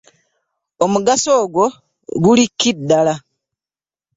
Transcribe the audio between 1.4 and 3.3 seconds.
gwo guli ki ddala?